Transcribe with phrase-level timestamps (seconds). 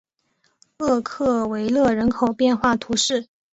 [0.79, 3.27] 厄克维勒人口变化图示